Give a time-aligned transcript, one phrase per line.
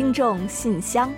[0.00, 1.12] 听众信箱，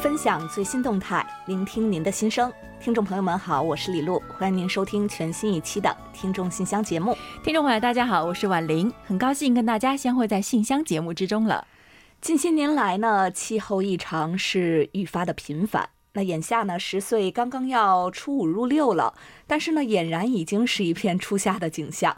[0.00, 2.52] 分享最新动态，聆听您的心声。
[2.80, 7.18] 听众朋友们好，我是李璐，欢迎您收听全新一期的《听众信箱》节目。
[7.42, 11.66] 听众朋友，大家好，我是婉玲，很高兴跟大家相会在信箱节目之中了。
[12.20, 15.88] 近些年来呢，气候异常是愈发的频繁。
[16.12, 19.14] 那眼下呢，十岁刚刚要出五入六了，
[19.48, 22.16] 但是呢，俨然已经是一片初夏的景象。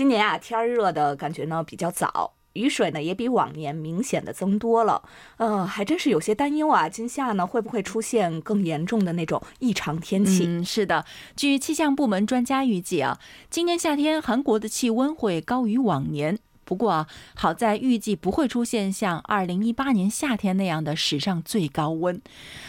[0.00, 5.02] 今年啊，天热的感觉呢比较早，雨水呢也比往年明显的增多了。
[5.36, 10.46] 呃，还真是有些担忧啊，今夏呢会不会出现更严重的那种异常天气？
[10.46, 11.04] 嗯，是的，
[11.36, 13.18] 据气象部门专家预计啊，
[13.50, 16.38] 今年夏天韩国的气温会高于往年。
[16.70, 22.22] 不过啊，好在预计不会出现像二零一八年夏天那样的史上最高温，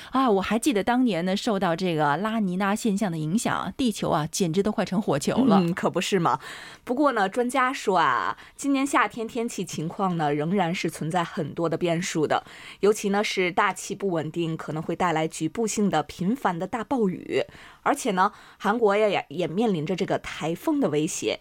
[0.09, 5.59] 啊，我还记得当年呢，受到这个拉尼娜现象的影响，地球啊简直都快成火球了。
[5.59, 6.39] 嗯，可不是嘛。
[6.83, 12.43] 不过呢，专家说啊，今年夏天天气情况呢仍然是存在很多的变数的，
[12.79, 17.43] 尤其呢是大气不稳定，可能会带来局部性的频繁的大暴雨，
[17.83, 21.39] 而且呢，韩国呀也也面临着这个台风的威胁。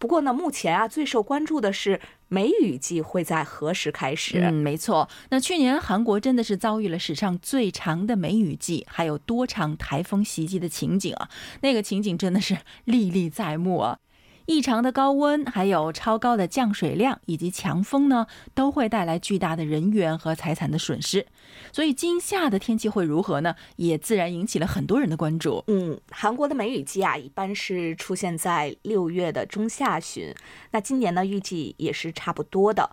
[0.00, 4.40] 不过呢，目前啊，最受关注的是梅雨季会在何时开始？
[4.40, 5.06] 嗯，没错。
[5.28, 11.28] 那去年韩国真的是遭遇了史上最长的梅雨季，还有多场台风袭击的情景啊，
[11.60, 12.56] 那个情景真的是
[12.86, 13.98] 历历在目啊。
[14.50, 21.24] 异常的高温，还有超高的降水量以及强风呢，都会带来巨大的人员和财产的损失。
[21.72, 23.54] 所以今夏的天气会如何呢？
[23.76, 25.62] 也自然引起了很多人的关注。
[25.68, 30.34] 嗯，韩国的梅雨季啊，一般是出现在六月的中下旬。
[30.72, 32.90] 那今年呢，预计也是差不多的。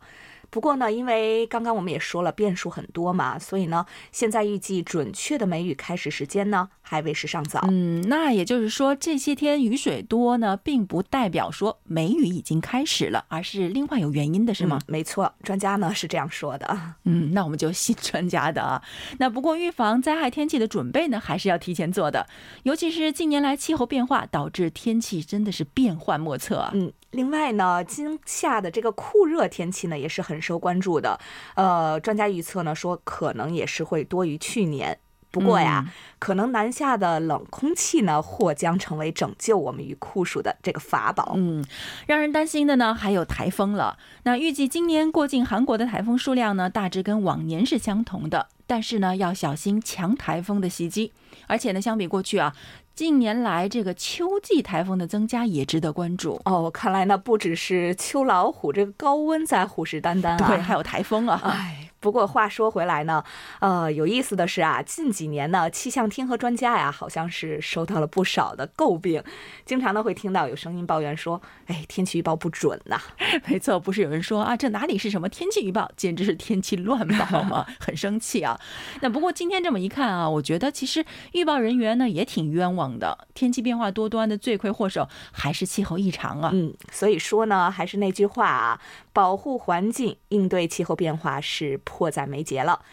[0.49, 7.65] 不过呢，因为刚刚我们也说了变数很多嘛，所以呢，现在预计准确的梅雨开始时间呢，还为时尚早。
[7.69, 14.79] 嗯，那也就是说，这些天雨水多呢，并不代表说梅雨已经开始了，而是另外有原因的，是吗？
[14.87, 16.95] 没错，专家呢是这样说的。
[17.03, 18.81] 嗯，那我们就信专家的啊。
[19.19, 22.27] 那不过预防灾害天气的准备呢，还是要提前做的，
[22.63, 26.71] 尤其是近年来气候变化导致天气真的是变幻莫测啊。
[26.73, 26.91] 嗯。
[27.17, 31.19] 另外呢，今夏的这个酷热天气呢，也是很受关注的。
[31.55, 34.99] 呃，专家预测呢，说可能也是会多于去年。
[35.31, 41.33] 不过呀，可能南下的冷空气呢，或将成为拯救我们于酷暑的这个法宝。
[41.35, 41.65] 嗯，
[42.05, 43.97] 让人担心的呢，还有台风了。
[44.23, 51.11] 那预计今年过境韩国的台风数量呢，大致跟往年是相同的，但是呢，要小心强台风的袭击。
[51.47, 52.53] 而且呢，相比过去啊。
[52.97, 56.71] 近年来，这个秋季台风的增加也值得关注哦。
[56.71, 61.39] 看来那，不只是秋老虎这个高温在虎视眈眈啊，对，还有台风啊。
[61.45, 61.86] 哎。
[61.99, 63.23] 不过话说回来呢，
[63.59, 69.23] 呃，有意思的是啊，近几年呢，气象厅和专家呀，好像是受到了不少的诟病，
[69.65, 73.01] 经常呢会听到有声音抱怨说，哎，天气预报不准呐。
[73.47, 77.65] 没错，不是有人说啊，这哪里是什么天气预报，简直是天气乱报嘛？
[77.79, 78.59] 很生气啊。
[79.01, 86.51] 那不过今天这么一看啊，我觉得其实预报人员呢也挺冤枉的，天气变化多端的罪魁祸首还是气候异常啊。
[86.53, 88.79] 嗯，所以说呢，还是那句话啊。
[89.17, 92.85] 保护环境，应对气候变化是迫在眉睫了。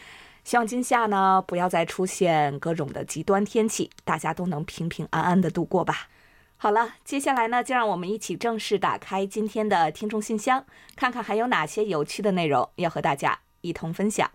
[0.43, 6.09] 希望今夏呢，不要再出现各种的极端天气，大家都能平平安安的度过吧。
[6.57, 10.65] 好了，接下来呢，就让我们一起正式打开今天的听众信箱，
[10.97, 14.31] 看看还有哪些有趣的内容要和大家一同分享。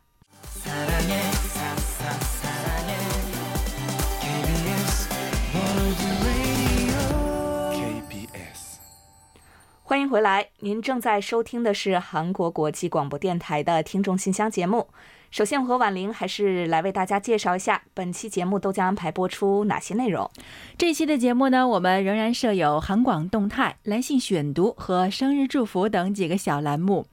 [9.89, 14.87] 欢迎回来，您正在收听的是韩国国际广播电台的听众信箱节目。
[15.31, 20.29] 首先，我和婉玲还是来为大家介绍一下本期节目都将安排播出哪些内容。
[20.77, 27.07] 这期的节目呢，我们仍然设有韩广动态、来信选读和生日祝福等几个小栏目。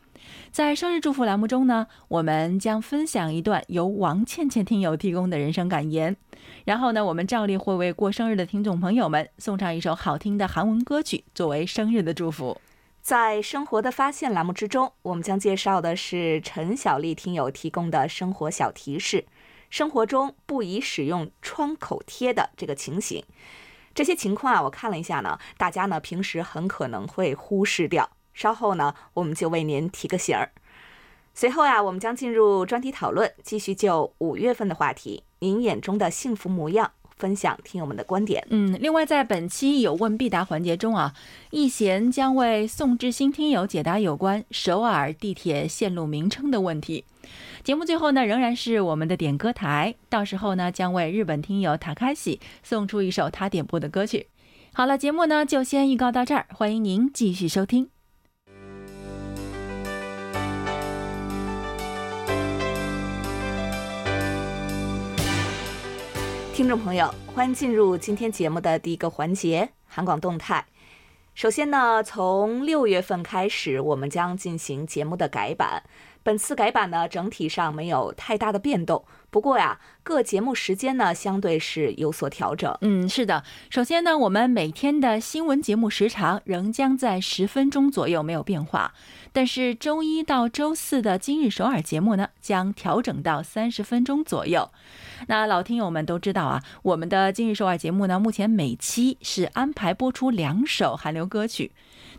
[0.51, 6.15] 在生日祝福栏目中呢，我们将分享一段由王倩倩听友提供的人生感言，
[6.67, 12.61] 然后呢，我们照例会为过生日的听众朋友们送上一首好听的韩文歌曲作为生日的祝福。
[13.07, 19.27] 在生活的发现栏目之中，我们将介绍的是陈小丽听友提供的生活小提示：
[19.71, 23.23] 生活中不宜使用创口贴的这个情形。
[23.95, 28.11] 这些情况啊，我看了一下呢，大家呢平时很可能会忽视掉。
[28.35, 30.51] 稍后呢，我们就为您提个醒儿。
[31.33, 36.91] 随后呀，我们将进入专题讨论，继续就五月份的话题——您眼中的幸福模样。
[37.17, 38.47] 分享听友们的观点。
[38.51, 41.15] 嗯，另外在本期有问必答环节中啊，
[41.51, 47.05] 易贤将为宋志新听友解答有关首尔地铁线路名称的问题。
[47.65, 54.29] 节目最后呢，仍然是我们的点歌台，到时候呢，将为日本听友塔卡西送出一首他点播的歌曲。
[54.73, 57.96] 好了，节目呢就先预告到这儿，欢迎您继续收听。
[66.57, 70.65] 听众朋友，欢迎进入今天节目的第一个环节——韩广动态。
[71.35, 75.83] 首先呢，从六月份开始，我们将进行节目的改版。
[76.23, 79.05] 本次改版呢，整体上没有太大的变动。
[79.31, 82.77] 不过呀，各节目时间呢，相对是有所调整。
[82.81, 83.43] 嗯，是的。
[83.69, 88.95] 首先呢，我们每天的新闻节目时长仍将在十分钟左右，没有变化。
[89.33, 94.71] 但是周一到周四的今日首尔节目呢，将调整到三十分钟左右。
[95.27, 101.73] 那老听友们都知道啊，我们的今日首尔节目呢，目前每期是安排播出两首韩流歌曲。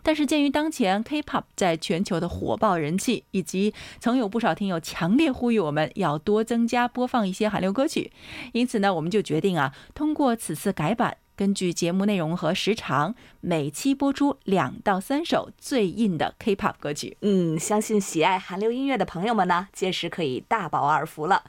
[0.07, 8.09] 但是鉴于当前 K-pop 在全球的火爆人气，以及曾有不少听友强烈呼吁我们要多增加播放一些韩流歌曲，
[8.53, 11.17] 因此呢，我们就决定啊，通过此次改版。
[11.35, 17.17] 根据节目内容和时长，每期播出两到三首最硬的 K-pop 歌曲。
[17.19, 21.43] 嗯，相信喜爱韩流音乐的朋友们呢，届时可以大饱耳福了。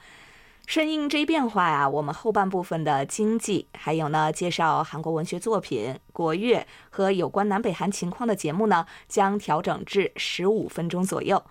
[0.69, 11.43] 顺应这一变化呀，我们后半部分的经济，还有呢介绍韩国文学作品、国乐和有关南北韩情况的节目呢，将调整至十五分钟左右。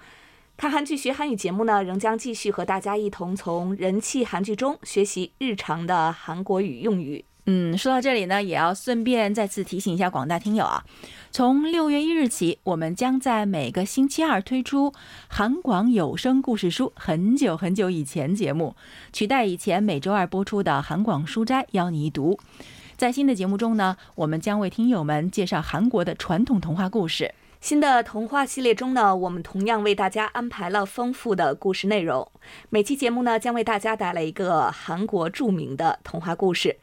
[0.57, 7.25] 看韩剧学韩语节目呢，仍将继续和大家一同从人气韩剧中学习日常的韩国语用语。
[7.51, 10.85] 嗯，说到这里呢，也要顺便再次提醒一下广大听友啊，
[11.31, 14.93] 从六月一日起，我们将在每个星期二推出
[15.29, 18.77] 韩广有声故事书很久很久以前节目，
[19.15, 22.39] 取代以前每周二播出的韩广书斋邀你一读。
[22.99, 27.33] 在新的节目中呢，我们将为听友们介绍韩国的传统童话故事。
[27.63, 32.31] 新的童话系列中呢，我们同样为大家安排了丰富的故事内容。
[32.69, 36.77] 每期节目呢，将为大家带来一个韩国著名的童话故事。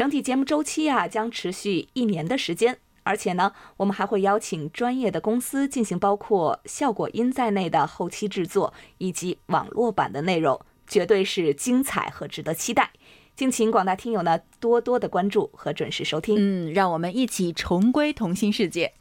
[0.00, 12.92] 整体节目周期啊将持续一年的时间，而且呢，我们还会邀请专业的公司进行包括效果音在内的后期制作以及网络版的内容，绝对是精彩和值得期待。
[13.36, 16.36] 敬请广大听友呢多多的关注和准时收听。
[16.38, 18.94] 嗯，让我们一起重归童心世界。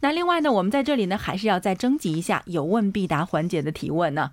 [0.00, 4.32] 那另外呢，我们在这里呢，还是要再征集一下有问必答环节的提问呢。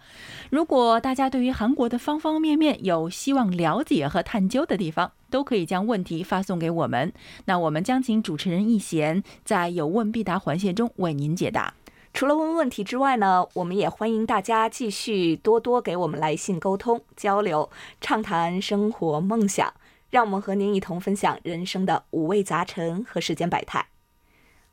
[0.50, 7.12] 如果大家对于韩国的方方面面有希望了解和探究的地方，都可以将问题发送给我们。
[7.46, 11.74] 那我们将请主持人易贤在有问必答环节中为您解答。
[12.14, 17.70] 除了问问题之外呢，我们也欢迎大家继续多多给我们来信沟通交流，
[18.00, 19.74] 畅谈生活梦想，
[20.12, 23.88] 让我们和您一同分享人生的五味杂陈和世间百态。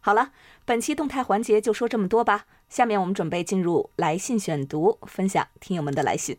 [0.01, 0.33] 好了。
[0.67, 6.39] 本期动态环节就说这么多吧，下面我们准备进入来信选读，分享听友们的来信。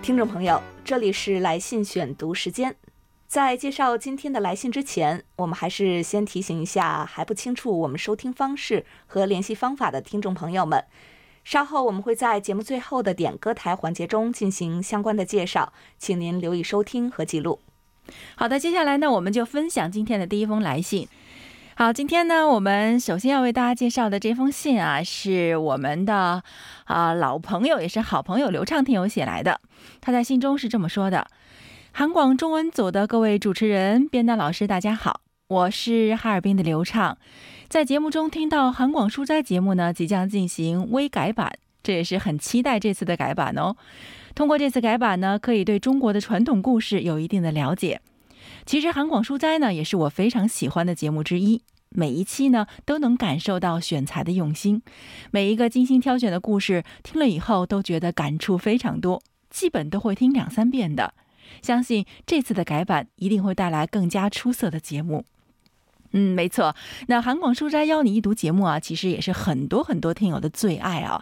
[0.00, 2.76] 听众朋友，这里是来信选读时间。
[3.26, 10.84] 在介绍今天的来信之前，我们还是先提醒一下还不清楚我们收听方式和联系方法的听众朋友们。
[11.44, 17.60] 稍后我们会在节目最后的点歌台环节中进行相关的介绍，请您留意收听和记录。
[18.36, 21.08] 好的，接下来呢，我们就分享今天的第一封来信。
[21.74, 26.42] 好，今天呢，我们首先要为大家介绍的这封信啊，是我们的
[26.84, 29.60] 啊老朋友也是好朋友刘畅听友写来的。
[30.00, 31.26] 他在信中是这么说的
[31.92, 37.18] ：“韩广中文组的各位主持人、编导老师，大家好，我是哈尔滨的刘畅。”
[37.72, 41.50] 在节目中听到韩广书斋节目呢，即将进行微改版，
[41.82, 43.74] 这也是很期待这次的改版哦。
[44.34, 48.02] 通过这次改版呢，可以对中国的传统故事有一定的了解。
[48.66, 51.62] 其实韩广书斋呢，也是我非常喜欢的节目之一。
[51.88, 54.82] 每一期呢，都能感受到选材的用心，
[55.30, 61.14] 每一个精心挑选的故事，听了以后都觉得感触非常多，基本都会听两三遍的。
[61.62, 65.24] 相信这次的改版一定会带来更加出色的节目。
[66.12, 66.74] 嗯，没错。
[67.08, 71.20] 那韩广书斋邀你一读节目啊，其实也是很多很多听友的最爱啊。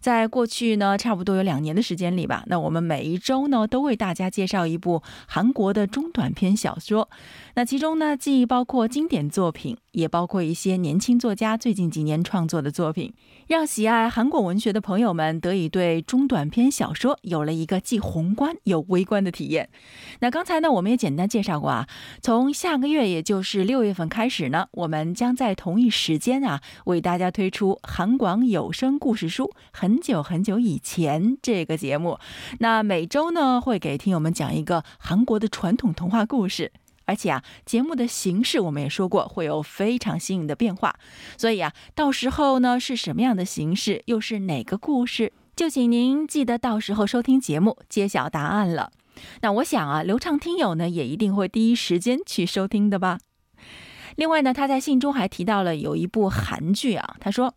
[0.00, 7.08] 在过去呢，差不多有两年的时间里吧，那我们每一周呢，都为大家介绍一部韩国的中短篇小说。
[7.54, 13.14] 那其中呢，既包括经典作品，也包括一些年轻作家最近几年创作的作品，
[13.46, 19.68] 让喜爱韩国文学的朋友们得以对中短篇小说有了一个既宏观又微观的体验。
[20.20, 21.86] 那刚才呢，我们也简单介绍过啊，
[22.22, 29.52] 从下个月，也就是六月份开始呢，我们将在同一时间啊，为大家推出韩广有声故事书。
[29.72, 32.18] 很久很久以前这个节目，
[32.60, 36.72] 那每周呢会给听友们讲一个韩国的传统童话故事。
[37.06, 40.94] 而且啊，节目的形式我们也说过会有非常新颖的变化，
[41.36, 48.90] 所以啊，到时候呢是什么样的形式，又是哪个故事，就请您记得到时候收听节目揭晓答案了。
[49.42, 53.18] 那我想啊，流畅听友呢也一定会第一时间去收听的吧。
[54.16, 57.54] 另外呢，他在信中还提到了有一部韩剧啊，他说，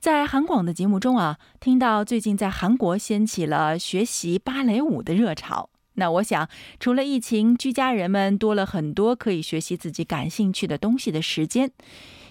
[0.00, 5.70] 在韩广的节目中啊，听到最近在韩国掀起了学习芭蕾舞的热潮。
[5.98, 11.72] 那我想，除了疫情，居家人们多了很多可以学习自己感兴趣的东西的时间。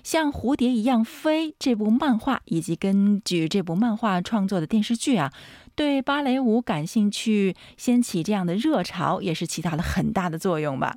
[0.03, 5.33] 像《蝴蝶一样飞》这部漫画，以及根据这部漫画创作的电视剧啊，
[5.75, 10.95] 对芭蕾舞感兴趣，掀起这样的热潮，也是起到了很大的作用吧。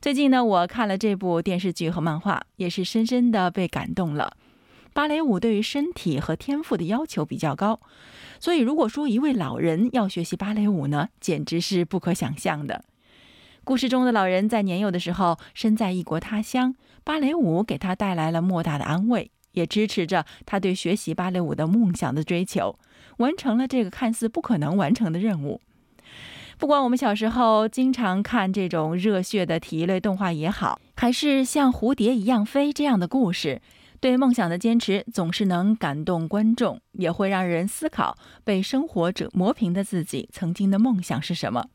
[0.00, 4.36] 最近呢，我看了这部电视剧和漫画，也是深深的被感动了。
[4.92, 7.80] 芭蕾舞对于身体和天赋的要求比较高，
[8.40, 12.84] 所以如果说一位老人要学习芭蕾舞呢，简直是不可想象的。
[13.64, 22.78] 故事中的老人在年幼的时候身在异国他乡，芭蕾舞给他带来了莫大的安慰，也支持着他对学习芭蕾舞的梦想的追求，
[23.18, 25.60] 完成了这个看似不可能完成的任务。
[26.58, 33.60] 不管我们小时候经常看这种热血的体育类动画也好，还是像蝴蝶一样飞这样的故事，
[34.00, 41.68] 对梦想的坚持总是能感动观众，也会让人思考被生活者磨平的自己曾经的梦想是什么。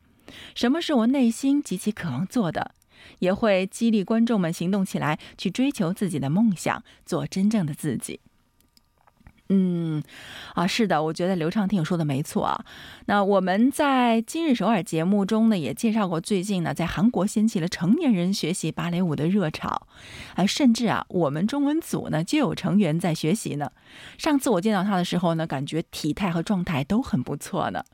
[0.54, 2.74] 什么是我内心极其渴望做的，
[3.18, 8.20] 也会激励观众们行动起来，去追求自己的梦想，做真正的自己。
[9.56, 10.02] 嗯，
[10.54, 12.64] 啊，是的，我觉得刘畅听友说的没错啊。
[13.06, 19.86] 那我们在今日首尔节目中呢，也介绍过，最近呢，在韩国掀起了成年人学习芭蕾舞的热潮，
[20.34, 23.70] 啊，甚至啊，我们中文组呢就有成员在学习呢。
[24.18, 27.84] 上次我见到他的时候呢，感觉体态和状态都很不错呢。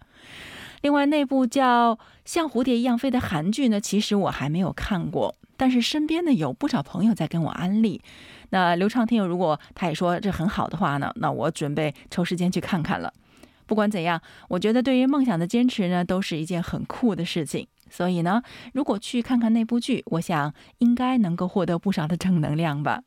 [0.80, 8.00] 另外，那部叫《像蝴蝶一样飞》的韩剧呢，其实我还没有看过，但是身边呢有不少朋友在跟我安利。
[8.48, 13.12] 那刘畅听友如果他也说这很好的话呢，那我准备抽时间去看看了。
[13.66, 17.68] 不管怎样，我觉得对于梦想的坚持呢，都是一件很酷的事情。
[17.90, 23.02] 所以呢，如果去看看那部剧，我想应该能够获得不少的正能量吧。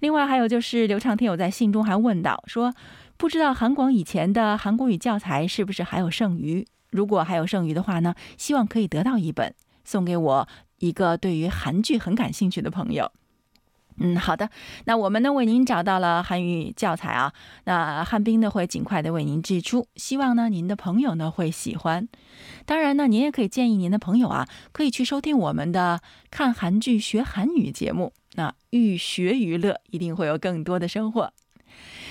[0.00, 2.72] 另外，还有就是刘畅听友在信中还问到说。
[3.16, 6.66] 不知道韩广以前的韩国语教材是不是还有剩余？
[6.90, 8.12] 如果还有剩余的话呢？
[8.36, 10.48] 希望可以得到一本，送给我
[10.84, 13.10] 一个对于韩剧很感兴趣的朋友。
[13.96, 14.50] 嗯，好的，
[14.86, 17.32] 那我们呢为您找到了韩语教材啊，
[17.64, 22.08] 那汉斌呢会尽快的为您寄出，希望呢您的朋友呢会喜欢。
[22.66, 31.32] 当然呢，您也可以建议您的朋友啊，可以去收听我们的看韩剧学韩语节目，那寓学娱乐，一定会有更多的收获。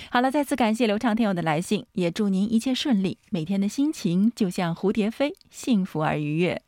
[0.09, 6.61] 好了，再次感谢刘畅听友的来信，也祝您一切顺利，每天的心情就像蝴蝶飞，幸福而愉悦。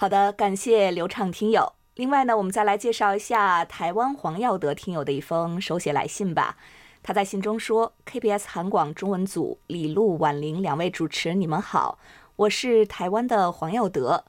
[0.00, 1.74] 好的，感谢刘畅听友。
[1.96, 6.56] 另外呢，我们再来介绍一下台湾黄耀德听友的一封手写来信吧。
[7.02, 11.98] 他在信中说：“KBS 韩广中文组李璐、婉玲两位主持，你们好，
[12.36, 14.24] 我是台湾的黄耀德。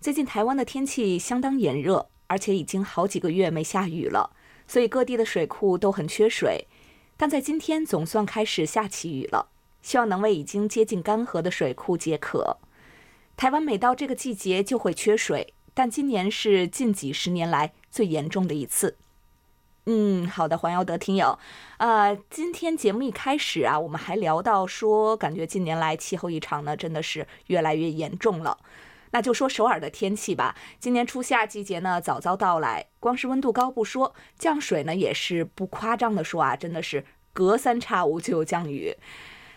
[0.00, 4.30] 最近台湾的天气相当炎热，而且已经好几个月没下雨了，
[4.66, 6.66] 所以各地的水库都很缺水。”
[7.18, 9.50] 但在今天总算开始下起雨了，
[9.82, 12.56] 希望能为已经接近干涸的水库解渴。
[13.40, 18.98] 台湾每到这个季节就会缺水，但今年是近几十年来最严重的一次。
[19.86, 21.38] 嗯，好的，黄耀德听友，
[21.78, 28.58] 呃，今天节目一开始啊，我们还聊到说，感觉近年来气候异常呢，真的是越来越严重了。
[29.12, 38.94] 那就说首尔的天气吧，今年初夏季节呢早早到来，光是温度高不说，降水呢也是不夸张的说啊，真的是隔三差五就有降雨。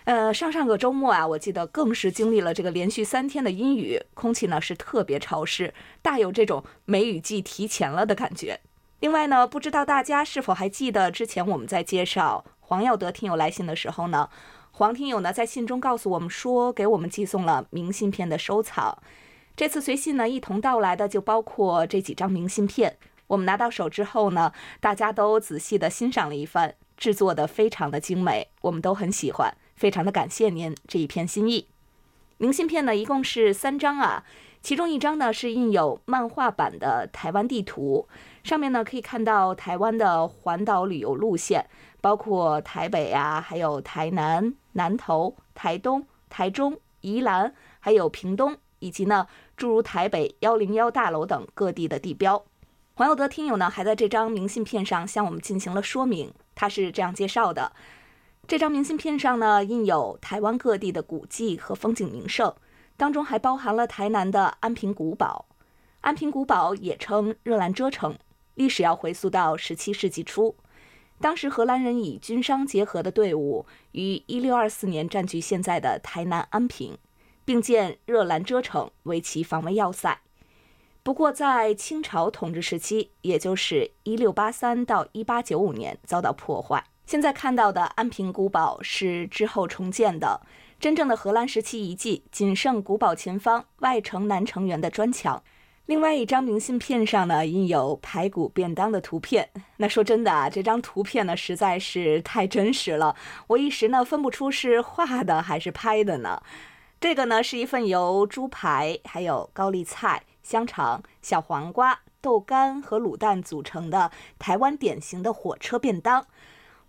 [0.06, 8.60] 呃，上上个周末啊，我记得更是经历了这个连续三天的阴雨，空气呢是特别潮湿，大有这种梅雨季提前了的感觉。
[9.00, 14.30] 另外呢，不知道大家是否还记得之前我们在介绍黄耀德听友来信的时候呢，
[14.72, 18.98] 黄听友呢在信中告诉我们说，给我们寄送了明信片的收藏。
[19.56, 22.98] 这次随信呢一同到来的就包括这几张明信片。
[23.28, 31.68] 我们拿到手之后呢，大家都仔细的欣赏了一番，制作的非常的精美，我们都很喜欢，非常的感谢您这一片心意。
[32.38, 34.24] 明信片呢一共是三张啊，
[34.62, 38.08] 其中一张呢是印有漫画版的台湾地图，
[38.44, 41.70] 上面呢可以看到台湾的环岛旅游路线，
[42.02, 48.58] 包括台北啊，还有台南、南投、台东、台中、宜兰，还有屏东。
[48.80, 52.44] 以及呢，诸如台北幺零幺大楼等各地的地标。
[52.96, 56.34] 黄耀德听友呢，还在这张明信片上向我们进行了说明。
[56.54, 57.72] 他是这样介绍的：
[58.46, 62.54] 这张明信片上呢，印有台湾各地的古迹和风景名胜，
[62.98, 65.46] 当中还包含了台南的安平古堡。
[66.02, 68.18] 安平古堡也称热兰遮城，
[68.56, 70.56] 历史要回溯到十七世纪初，
[71.20, 76.98] 当时荷兰人以军商结合的队伍，于一六二四年占据现在的台南安平。
[77.46, 80.22] 并建热兰遮城为其防卫要塞。
[81.04, 86.86] 不过在清朝统治时期，也就是一六八三到一八九五年遭到破坏。
[87.06, 90.42] 现在看到的安平古堡是之后重建的，
[90.80, 95.44] 真正的荷兰时期遗迹仅剩古堡前方外城南城垣的砖墙。
[95.86, 99.50] 另外一张明信片上呢印有排骨便当的图片。
[99.78, 103.16] 那说真的啊，这张图片呢实在是太真实了，
[103.48, 106.42] 我一时呢分不出是画的还是拍的呢。
[107.02, 116.26] 这个呢是一份由猪排、还有高丽菜、香肠、小黄瓜、豆干和卤蛋组成的台湾典型的火车便当。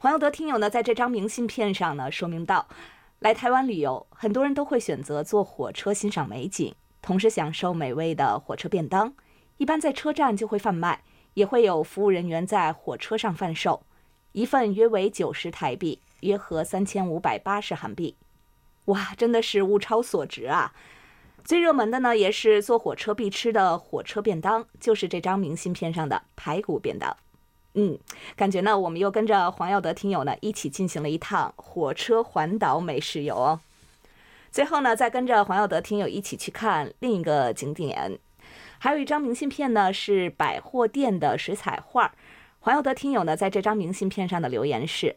[0.05, 2.69] 黄耀德听友呢在这张明信片上呢说明到，
[3.21, 6.75] 来台湾旅游，很多人都会选择坐火车欣赏美景。
[7.01, 9.15] 同时享受美味的火车便当，
[9.57, 13.83] 一般在车站就会贩卖，也会有服务人员在火车上贩售。
[14.33, 18.19] 一份约为九十台币，约合三千五百八十韩币。
[18.85, 20.75] 哇，真的是物超所值啊！
[21.43, 27.17] 最热门的呢，也是坐火车必吃的火车便当，就是这张明信片上的排骨便当。
[27.75, 27.99] 嗯，
[28.37, 33.61] 感觉呢，我们又跟着黄耀德听友呢一起进行了一趟火车环岛美食游哦。
[34.53, 38.17] 最后呢，再跟着黄耀德听友一起去看另一个景点，
[38.79, 42.15] 还有一张明信片呢，是百货店的水彩画。
[42.61, 45.17] 黄耀德听友呢，在这张明信片上的留言是：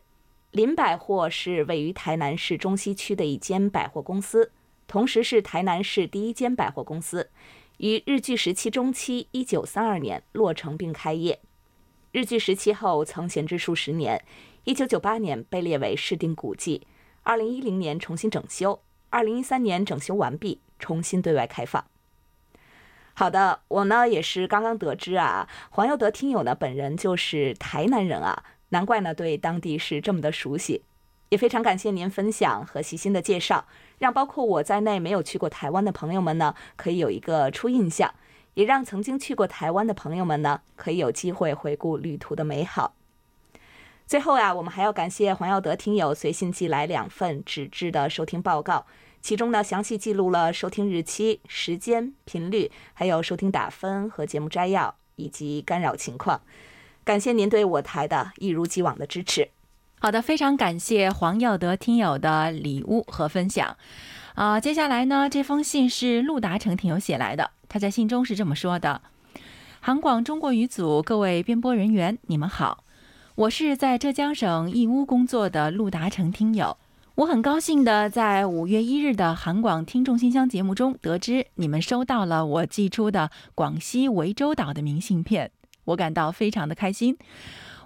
[0.49, 4.51] 林百货是位于台南市中西区的一间百货公司，
[4.87, 7.29] 同时是台南市第一间百货公司，
[7.77, 11.39] 于日据时期中期（一九三二年）落成并开业。
[12.17, 14.25] 日据时期后曾闲置数十年，
[14.63, 16.87] 一九九八年被列为市定古迹，
[17.21, 18.81] 二零一零年重新整修。
[19.11, 21.85] 二零一三年整修完毕，重新对外开放。
[23.13, 30.81] 好的，我呢也是刚刚得知啊，黄耀德听友呢本人就是台南人啊，难怪呢对当地是这么的熟悉，
[31.29, 33.67] 也非常感谢您分享和细心的介绍，
[33.99, 38.11] 让包括我在内没有去过台湾的朋友们呢可以有一个初印象，
[38.57, 42.95] 也让曾经去过台湾的朋友们呢可以有机会回顾旅途的美好。
[44.07, 48.87] 最后啊，我们还要感谢黄耀德听友随信寄来两份纸质的收听报告，
[49.21, 56.41] 其中呢详细记录了收听日期、时间、频率，还有收听打分和节目摘要以及干扰情况。
[57.03, 59.49] 感谢您对我台的一如既往的支持。
[59.99, 63.77] 好的，非常感谢黄耀德听友的礼物和分享。
[64.37, 69.01] 啊，接下来呢，这封信是陆达成听友写来的，他在信中是这么说的
[69.81, 72.83] ：“韩广中国语组各位编播人员，你们好。”
[73.33, 76.77] 我是在浙江省义乌工作的陆达成听友，
[77.15, 85.49] 我很高兴的在五月一日的韩广听众信箱节目中得知你们收到了我寄出的广西涠洲岛的明信片，
[85.85, 87.17] 我感到非常的开心。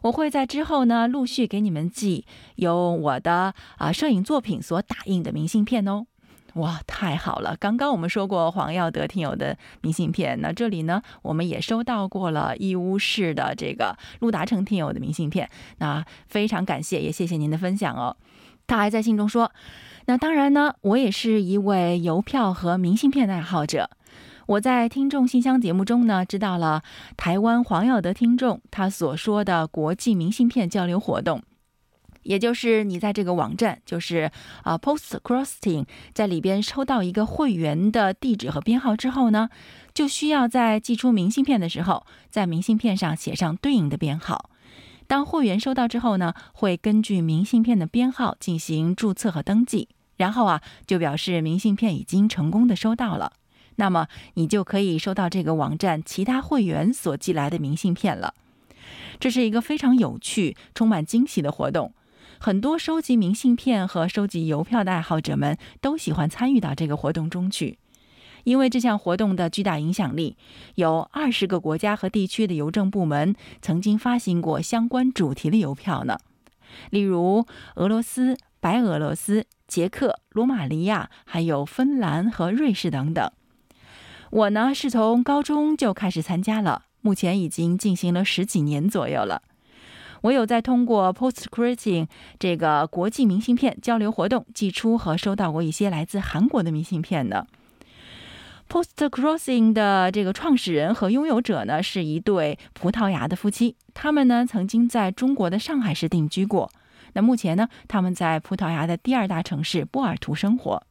[0.02, 6.08] 我会在之后呢陆续给你们寄由我的啊摄影作品所打印的明信片哦。
[6.56, 7.56] 哇，太好了！
[7.58, 18.18] 刚刚我们说过黄耀德听友的明信片，那这里呢，我们也收到过了义乌市的这个陆达成听友的明信片，那非常感谢，也谢谢您的分享哦。
[18.68, 19.52] 他还在信中说，
[20.08, 23.90] 那当然呢，我也是一位邮票和明信片的爱好者。
[24.48, 26.84] 我在听众信箱节目中呢，知道了
[27.16, 31.42] 台湾黄耀德听众他所说的国际明信片交流活动。
[32.24, 34.32] 也就是你在这个网站，就是
[34.64, 39.50] 啊，Post Crossing，在里边抽到一个会员的地址和编号之后呢，
[39.94, 44.50] 就需要在寄出明信片的时候，在明信片上写上对应的编号。
[45.08, 53.34] 当会员收到之后呢，会根据明信片的编号进行注册和登记，然后啊，就表示明信片已经成功的收到了。
[53.76, 58.36] 那么你就可以收到这个网站其他会员所寄来的明信片了。
[59.20, 61.94] 这是一个非常有趣、充满惊喜的活动。
[62.44, 67.78] 很多收集明信片和收集邮票的爱好者们都喜欢参与到这个活动中去，
[68.46, 70.36] 因为这项活动的巨大影响力，
[70.74, 76.18] 有二十个国家和地区的邮政部门曾经发行过相关主题的邮票呢。
[76.90, 83.32] 例如，俄罗斯、白俄罗斯、捷克、罗马尼亚，还有芬兰和瑞士等等。
[84.32, 89.44] 我呢是从高中就开始参加了，目前已经进行了十几年左右了。
[90.22, 92.08] 我有在通过 Post Crossing
[92.40, 97.48] 这个国际明信片交流活动寄出和收到过一些来自韩国的明信片的。
[98.70, 106.72] Post Crossing 的这个创始人和拥有者呢是一对葡萄牙的夫妻，他们呢曾经在中国的上海市定居过，
[107.14, 110.84] 那目前呢他们在葡萄牙的第二大城市波尔图生活。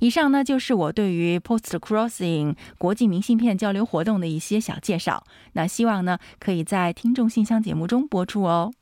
[0.00, 5.24] 以上呢就是我对于 Post Crossing 国际明信片交流活动的一些小介绍。
[5.52, 8.72] 那希望呢可以在听众信箱节目中播出哦。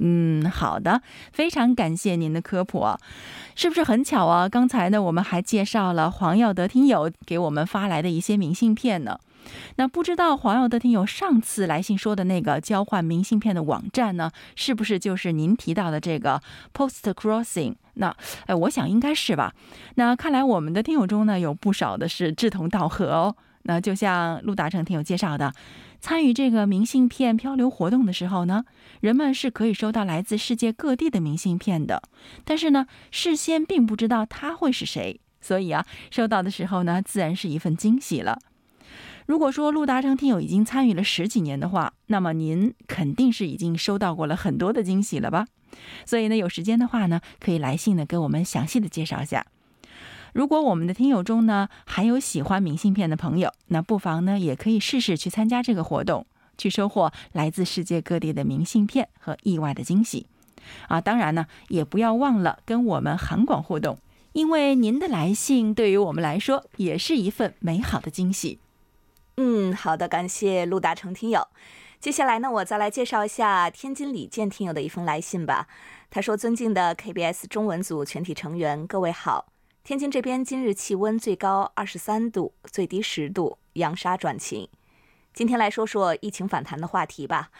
[0.00, 2.86] 嗯，好的，非常感谢您的科普，
[3.56, 4.48] 是不是很巧啊？
[4.48, 9.18] 刚才呢我们还介绍了黄耀德听友给我们发来的一些明信片呢。
[9.76, 16.42] 那不知道黄耀德听友上次来信说的那个交换明信片的网站呢，是不是就是您提到的这个
[16.72, 17.74] Post Crossing？
[17.98, 19.52] 那，哎，我想应该是吧。
[19.96, 23.36] 那看来我们的听友中呢，有不少的是志同道合哦。
[23.62, 25.52] 那就像陆达成听友介绍的，
[26.00, 28.64] 参与这个明信片漂流活动的时候呢，
[29.00, 32.02] 人们是可以收到来自世界各地的明信片的，
[32.44, 38.38] 但是呢，事先并不知道他会是谁，所以啊，收到的时候呢，自然是一份惊喜了。
[39.26, 45.46] 如果说陆达成听友已经参与了十几年的话，那么您肯定是已经收到过了很多的惊喜了吧？
[46.04, 49.46] 所以呢，有时间的话呢，可以来信呢给我们详细的介绍一下。
[50.34, 60.26] 如果我们的听友中呢还有喜欢明信片的朋友，那不妨呢也可以试试去参加这个活动，去收获来自世界各地的明信片和意外的惊喜。
[60.88, 63.98] 啊，当然呢，也不要忘了跟我们韩广互动，
[64.32, 68.58] 因为您的来信对于我们来说也是一份美好的惊喜。
[69.38, 71.48] 嗯，好的，感谢陆达成听友。
[72.00, 75.66] 接下来呢，我再来介绍一下天津李健听友的一封来信吧。
[76.10, 79.52] 他说：“尊敬的 KBS 中文组全体成员，各位好。
[79.82, 84.68] 天津这边今日气温最高二十三度，最低十度，扬沙转晴。
[85.34, 87.50] 今天来说说疫情反弹的话题吧。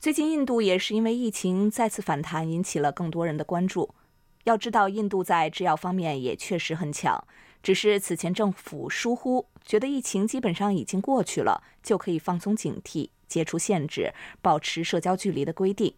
[0.00, 3.94] 最近印度也是因为疫情再次反弹，引起了更多人的关注。
[4.42, 7.24] 要知道，印度在制药方面也确实很强。”
[7.64, 15.94] 只是此前政府疏忽，觉得疫情基本上已经过去了，就可以放松警惕、解除限制、保持社交距离的规定。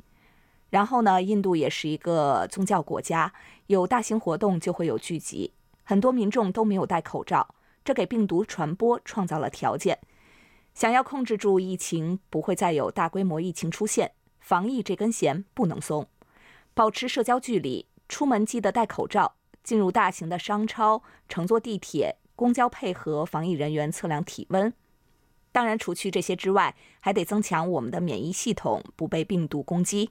[0.70, 3.32] 然后呢，印度也是一个宗教国家，
[3.66, 5.52] 有大型活动就会有聚集，
[5.82, 9.98] 很多民众都没有戴口罩，这给病毒传播创造了条件。
[10.72, 16.06] 想要控制住疫情，不会再有大规模疫情出现，防疫这根弦不能松，
[16.74, 19.35] 保持社交距离，出门记得戴口罩。
[19.66, 24.72] 进入大型的商超、乘坐地铁、公交，配合防疫人员测量体温。
[25.50, 30.10] 当然，除去这些之外，还得增强我们的免疫系统，不被病毒攻击。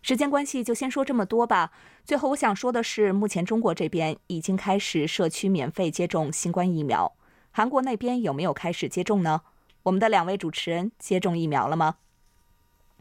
[0.00, 1.72] 时间关系，就先说这么多吧。
[2.04, 7.16] 最后，我想说的是，目前中国这边已经开始社区免费接种新冠疫苗。
[7.50, 9.42] 韩国那边有没有开始接种呢？
[9.82, 11.96] 我们的两位主持人接种疫苗了吗？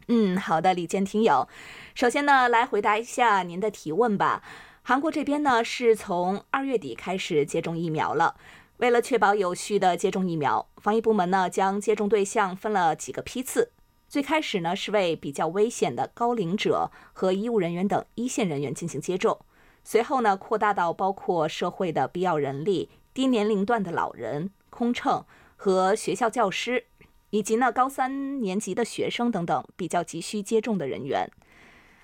[0.08, 1.48] 嗯，好的，李健听友，
[1.94, 4.42] 首先呢，来回答一下您的提问吧。
[4.84, 8.36] 韩国这边呢，是从二月底开始接种疫苗了。
[8.78, 13.72] 为了确保有序的接种疫苗，防疫部门呢将接种对象分了几个批次。
[14.10, 19.40] 最开始呢是为比较危险的高龄者和医务人员等一线人员进行接种，
[19.84, 25.24] 随后呢扩大到包括社会的必要人力、低年龄段的老人、空乘
[25.56, 26.86] 和学校教师，
[27.30, 31.30] 以及呢高三年级的学生等等比较急需接种的人员。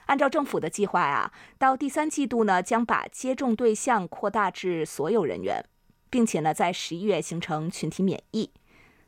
[0.08, 5.64] 按照政府的计划啊，到第三季度呢，将把接种对象扩大至所有人员，
[6.10, 8.50] 并且呢，在十一月形成群体免疫。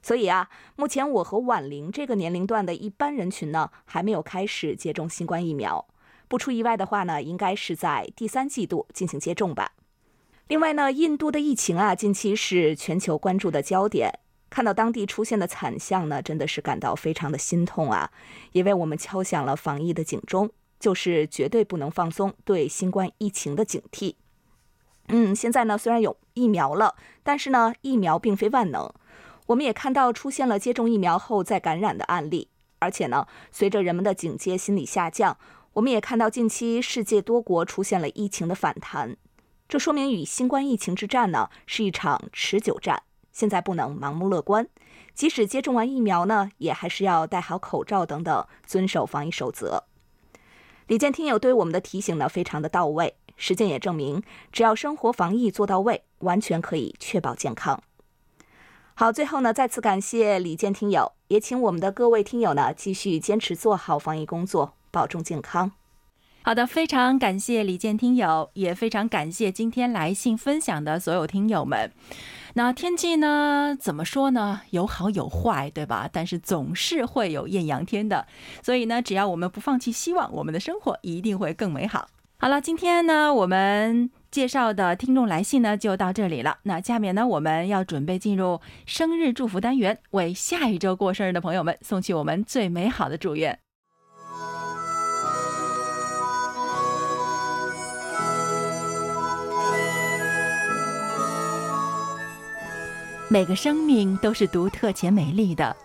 [0.02, 5.86] 所以啊，目前我和婉玲这个年龄段的一般人群呢，还没有开始接种新冠疫苗。
[6.28, 9.72] 不出意外的话呢，应该是在第三季度进行接种吧。
[10.48, 14.20] 另外呢，印度的疫情啊，近期是全球关注的焦点。
[14.50, 18.12] 看到当地出现的惨象呢，真的是感到非常的心痛啊，
[18.54, 20.50] 也为我们敲响了防疫的警钟。
[20.80, 24.16] 就是绝对不能放松对新冠疫情的警惕。
[25.10, 28.92] 嗯，现在呢虽然有疫苗了，但是呢疫苗并非万能。
[29.48, 35.38] 我们也看到出现了接种疫苗后再感染的案例，而且呢随着人们的警戒心理下降，
[35.74, 39.18] 我们也看到近期世界多国出现了疫情的反弹。
[39.68, 43.04] 这说明与新冠疫情之战呢是一场持久战。
[43.32, 44.68] 现在不能盲目乐观，
[45.14, 49.86] 即使接种完疫苗呢，也还是要戴好口罩等等，遵守防疫守则。
[50.90, 53.14] 李健听友对我们的提醒呢，非常的到位。
[53.38, 57.80] 实践也证明，只要生活防疫做到位，完全可以确保健康。
[58.96, 65.72] 好，最后呢，再次感谢李健听友，也请我们的各位听友呢，继续坚持做好防疫工作，保重健康。
[66.42, 71.92] 好的，非常感谢李健听友，也非常感谢今天来信分享的所有听友们。
[72.60, 73.74] 那天气呢？
[73.80, 74.60] 怎么说呢？
[74.72, 76.10] 有好有坏，对吧？
[76.12, 78.28] 但是总是会有艳阳天的。
[78.62, 82.10] 所以呢，只要我们不放弃希望，我们的生活一定会更美好。
[82.38, 86.58] 好了，今天呢，我们介绍的听众来信呢，就到这里了。
[86.64, 93.58] 那下面呢，我们要准备进入生日祝福单元，为下一周过生日的朋友们送去我们最美好的祝愿。
[103.32, 105.78] 每个生命都是独特且美丽的，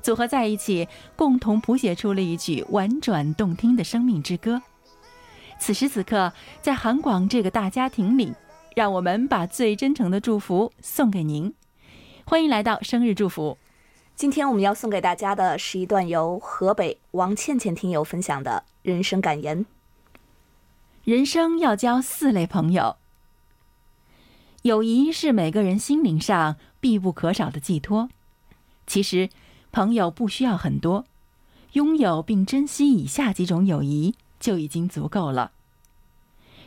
[0.00, 4.62] 组合在一起，共同谱写出了一曲婉转动听的生命之歌。
[5.58, 8.32] 此时此刻，在韩广这个大家庭里，
[8.74, 11.52] 让我们把最真诚的祝福送给您。
[12.24, 13.58] 欢迎来到生日祝福，
[14.16, 19.66] 今天我们要送给大家的是一段由河北王倩倩听友分享的人生感言。
[21.04, 22.96] 人生要交四类朋友，
[24.62, 28.08] 友谊是每个人心灵上必不可少的寄托。
[28.86, 29.30] 其实，
[29.70, 31.04] 朋友不需要很多，
[31.74, 35.52] 拥有并珍惜以下几种友谊就已经足够了。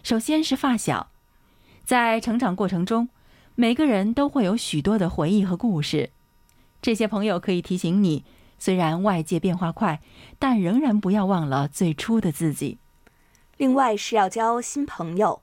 [0.04, 1.10] 首先是发小，
[1.84, 3.10] 在成长过程中，
[3.56, 6.12] 每个人都会有许多的回忆和故事。
[6.82, 8.24] 这些朋友可以提醒你，
[8.60, 10.02] 虽然外界变化快，
[10.38, 12.78] 但仍然不要忘了最初的自己。
[13.56, 15.42] 另外是要交新朋友。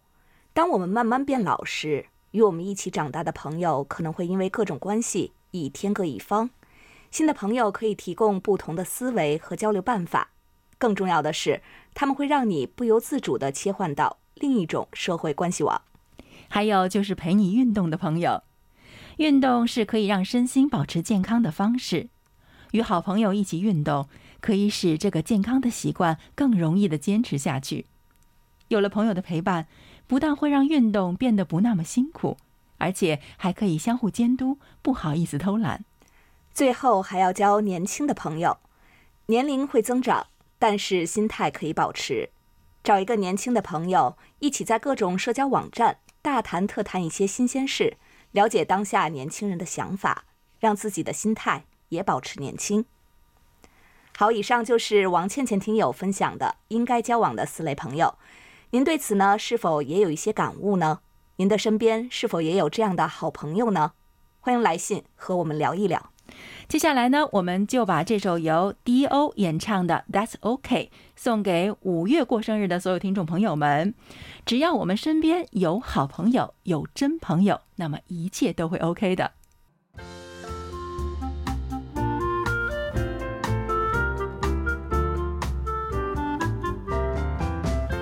[0.53, 6.51] 当我们慢慢变老时，与我们一起长大的朋友可能会因为各种关系已天各一方。
[7.11, 10.31] 新的朋友可以提供不同的思维和交流办法，
[10.79, 11.61] 更重要的是，
[11.93, 15.83] 他们会让你不由自主地切换到另一种社会关系网。
[16.49, 18.43] 还有就是陪你运动的朋友。
[19.17, 22.09] 运动是可以让身心保持健康的方式，
[22.71, 24.09] 与好朋友一起运动，
[24.41, 27.87] 可以使这个健康的习惯更容易地坚持下去。
[28.69, 29.67] 有了朋友的陪伴，
[30.11, 32.37] 不但会让运动变得不那么辛苦，
[32.79, 35.85] 而且还可以相互监督，不好意思偷懒。
[36.53, 38.59] 最后还要交年轻的朋友，
[39.27, 40.27] 年龄会增长，
[40.59, 42.31] 但是心态可以保持。
[42.83, 47.97] 找一个年轻的朋友，一起在各种社交网站大谈特谈一些新鲜事。
[48.33, 50.25] 了解当下年轻人的想法，
[50.59, 52.85] 让自己的心态也保持年轻。
[54.17, 58.17] 好，以上就是王倩倩听友分享的应该交往的四类朋友。
[58.73, 61.01] 您对此呢，是否也有一些感悟呢？
[61.39, 63.95] 您的身边是否也有这样的好朋友呢？
[64.39, 66.13] 欢迎来信和我们聊一聊。
[66.69, 73.93] 接下来呢，我们就把这首由 D.O 演唱的《That's OK》送给五月过生日的所有听众朋友们。
[74.47, 79.33] 只要我们身边有好朋友，有真朋友，那么一切都会 OK 的。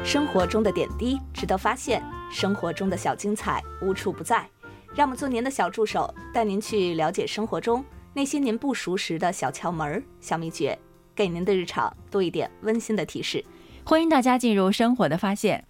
[0.09, 4.49] 生活中的点滴值得发现，生活中的小精彩无处不在。
[4.95, 7.85] 让我们做您的小助手，带您去了解生活中。
[8.15, 10.79] 那些您不熟识的小窍门、小秘诀，
[11.15, 13.45] 给您的日常多一点温馨的提示。
[13.85, 15.67] 欢迎大家进入生活的发现。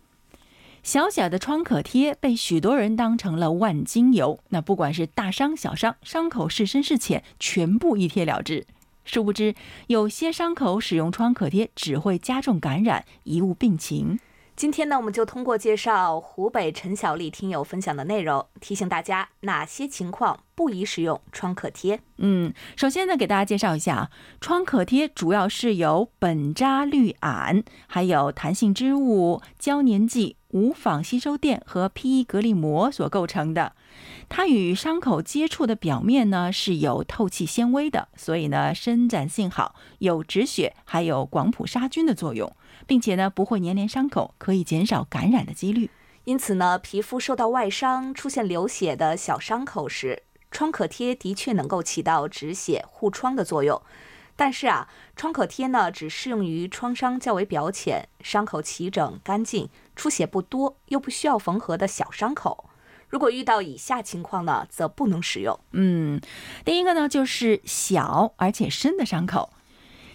[0.85, 8.65] 小小的创可贴被许多人当成了万金油，那不管是大伤小伤，伤口是深是浅，全部一贴了之。
[9.05, 9.57] 殊不知，
[9.89, 14.21] 有些伤口使用创可贴只会加重感染，贻误病情。
[14.59, 22.01] 今天呢，我们就通过介绍湖北陈小丽听友分享的内容，提醒大家哪些情况不宜使用创可贴。
[22.17, 33.75] 嗯，首先呢，给大家介绍一下啊，创可贴主要是由苯扎氯铵、还有弹性织物、胶粘剂、无纺吸收垫和 PE 隔离膜所构成的。
[34.29, 42.53] 它与伤口接触的表面呢是有透气纤维的，所以呢伸展性好，有止血还有广谱杀菌的作用。
[42.87, 45.91] 并且呢，不会粘连伤口，可以减少感染的几率。
[46.25, 53.83] 因此呢，皮肤受到外伤、出现流血的小伤口时，创可贴的确能够起到止血护创的作用。
[54.37, 62.71] 但是啊，创可贴呢，只适用于创伤较为表浅、伤口齐整干净、出血不多又不需要缝合的小伤口。
[63.09, 65.59] 如果遇到以下情况呢，则不能使用。
[65.73, 66.21] 嗯，
[66.65, 69.51] 第一个呢，就是小而且深的伤口。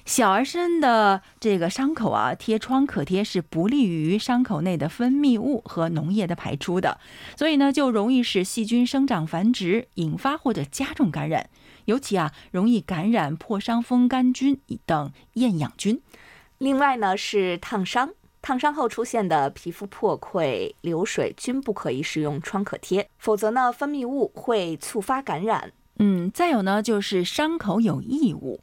[0.05, 6.99] 小而深的这个伤口啊，贴创可贴是不利于伤口内的分泌物和脓液的排出的，
[7.37, 11.49] 所以呢，就容易使细菌生长繁殖，引发或者加重感染，
[11.85, 16.01] 尤其啊，容易感染破伤风杆菌等厌氧菌。
[16.57, 18.09] 另外呢，是烫伤，
[18.43, 25.71] 烫伤后出现的皮肤破溃、流水均不可以使用创可贴，否则呢，分泌物会触发感染。
[25.99, 28.59] 嗯，再有呢，就是伤口有异物。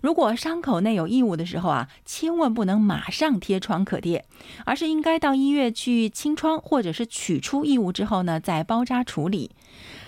[0.00, 4.24] 如果伤口内有异物的时候啊，千万不能马上贴创可贴，
[4.64, 9.50] 而是应该到医院去清创，或者是取出异物之后呢，再包扎处理。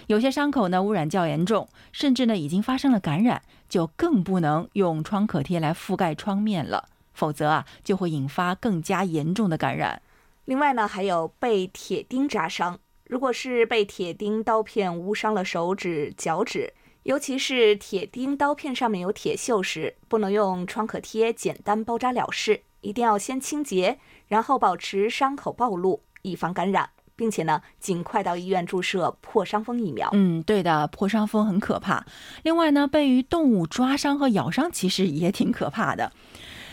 [0.07, 10.03] 有些伤口呢污染较严重，甚至呢已经发生了感染，就更不能用创可贴来覆盖创面了，否则啊就会引发更加严重的感染。
[10.45, 16.75] 另外呢，还有被铁钉扎伤，如果是被铁钉刀片污伤了手指、脚趾。
[17.05, 23.99] 尤其是铁钉刀片上面有铁锈时，不能用创可贴简单包扎了事，一定要先清洁，
[24.29, 30.09] 然后保持伤口暴露，以防感染，并且呢，尽快到医院注射破伤风疫苗。
[30.13, 32.07] 嗯，对的，破伤风很可怕。
[32.45, 36.13] 另外呢，被于动物抓伤和咬伤其实也挺可怕的。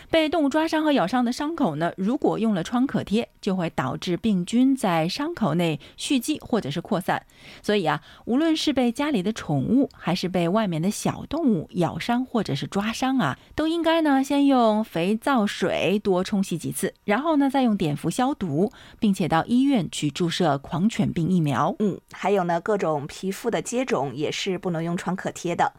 [0.09, 7.25] 被动物抓伤和咬伤的伤口呢，如果用了创可贴，就会导致病菌在伤口内蓄积或者是扩散。
[7.61, 21.75] 所以啊，无论是被家里的宠物，还是被外面的小动物咬伤或者是抓伤啊，都应该呢先用肥皂水多冲洗几次，然后呢再用碘伏消毒，并且到医院去注射狂犬病疫苗。
[21.79, 25.73] 嗯，还有呢，各种皮肤的接种也是不能用创可贴的。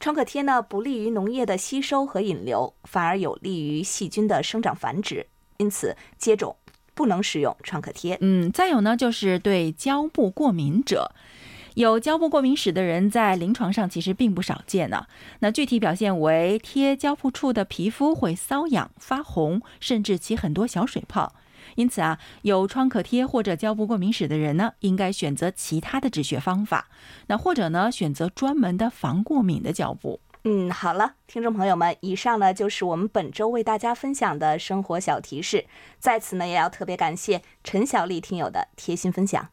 [0.00, 5.26] 创可贴呢，不利于农液的吸收和引流，反而有利于细菌的生长繁殖。
[5.58, 6.56] 因此，接种
[6.94, 8.16] 不能使用创可贴。
[8.22, 11.12] 嗯，再有呢，就是对胶布过敏者，
[11.74, 15.06] 有胶布过敏史的人在临床上其实并不少见呢。
[15.40, 21.34] 那具体表现为贴胶布处的皮肤会瘙痒、发红，甚至起很多小水泡。
[21.80, 26.88] 因此啊，有创可贴或者胶布过敏史的人呢，应该选择其他的止血方法，
[27.28, 30.20] 那或者呢，选择专门的防过敏的胶布。
[30.44, 35.64] 嗯，好了，听众朋友们，以上呢就是我们本周为大家分享的生活小提示。
[35.98, 39.48] 在此呢，也要特别感谢陈小丽听友的贴心分享。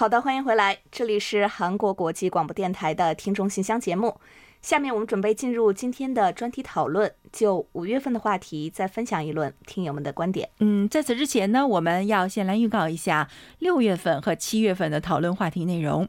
[0.00, 4.18] 好的，欢迎回来，这里是韩国国际广播电台的听众信箱节目。
[4.62, 10.48] 下面我们准备进入今天的专题讨论，就五月份的话题再分享一轮听友们的观点。
[10.60, 16.08] 嗯，在此之前呢，我们要先来预告一下六月份和七月份的讨论话题内容。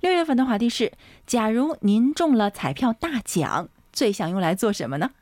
[0.00, 0.92] 六月份的话题是：
[1.26, 5.12] 假如您中了彩票大奖，最想用来做什么呢？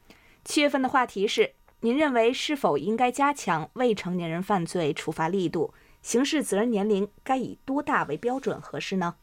[0.44, 5.72] 七月份的话题是：您认为是否应该加强未成年人犯罪处罚力度？
[6.02, 9.14] 刑事责任年龄该以多大为标准合适呢？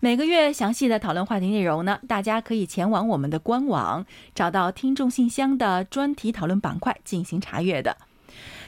[0.00, 7.96] 每个月详细的讨论话题内容呢，大家可以前往我们的官网，找到听众信箱的专题讨论板块进行查阅的。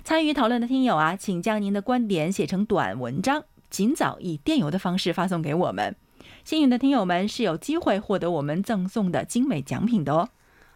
[0.03, 5.95] 参与讨论的听友啊，请将您的观点写成短文章，尽早以电邮的方式发送给我们。
[6.45, 10.29] 幸运的听友们是有机会获得我们赠送的精美奖品的哦。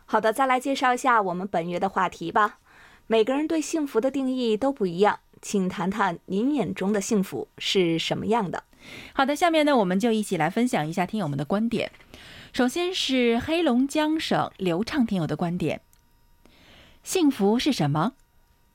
[0.05, 2.59] 好的，再来介绍一下我们本月的话题吧。
[3.07, 5.19] 每个人对幸福的定义都不一样。
[5.45, 8.65] 请谈谈您眼中的幸福是什么样的？
[9.13, 11.93] 好的，下面呢，我们就一起来分享一下听友们的观点。
[12.55, 15.83] 首先是黑龙江省流畅听友的观点：
[17.03, 18.15] 幸福是什么？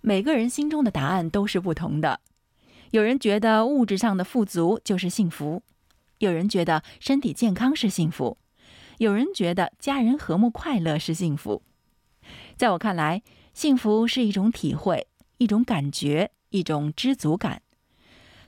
[0.01, 2.19] 每个人心中的答案都是不同的。
[2.91, 5.63] 有人觉得物质上的富足就是幸福，
[6.19, 8.37] 有人觉得身体健康是幸福，
[8.99, 11.63] 有人觉得家人和睦快乐是幸福。
[12.55, 13.23] 在我看来，
[13.55, 15.07] 幸福是一种体会，
[15.39, 16.29] 一种感觉。
[16.49, 17.61] 一种知足感，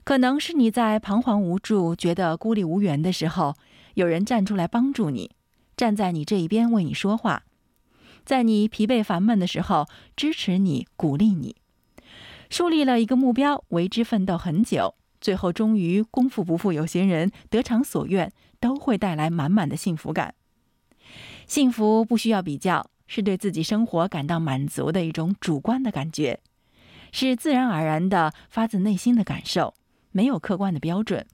[0.04, 3.56] 可能是你在彷徨无助、觉得孤立无援的时候，
[3.94, 5.32] 有人站出来帮助你，
[5.78, 7.44] 站在你这一边为你说话；
[8.26, 11.56] 在你疲惫烦闷的时候，支持你、鼓励你；
[12.50, 20.34] 树立了一个目标，为之奋斗很久，最后终于功夫不负有心人，得偿所愿，都会带来满满的幸福感。
[21.46, 26.40] 幸福不需要比较，是对自己生活感到满足的一种主观的感觉。
[27.12, 29.74] 是自然而然的、发自内心的感受，
[30.12, 31.26] 没有客观的标准。